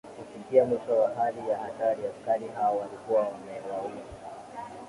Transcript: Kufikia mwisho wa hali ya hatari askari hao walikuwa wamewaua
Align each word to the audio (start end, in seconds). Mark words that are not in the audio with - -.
Kufikia 0.17 0.65
mwisho 0.65 0.97
wa 0.99 1.09
hali 1.15 1.49
ya 1.49 1.57
hatari 1.57 2.03
askari 2.07 2.47
hao 2.47 2.77
walikuwa 2.77 3.19
wamewaua 3.19 4.01